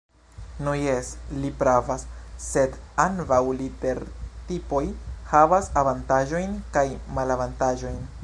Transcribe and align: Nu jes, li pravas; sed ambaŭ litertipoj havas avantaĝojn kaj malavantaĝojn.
Nu 0.67 0.71
jes, 0.83 1.09
li 1.41 1.49
pravas; 1.59 2.05
sed 2.45 2.79
ambaŭ 3.03 3.39
litertipoj 3.59 4.83
havas 5.35 5.71
avantaĝojn 5.83 6.57
kaj 6.79 6.87
malavantaĝojn. 7.19 8.05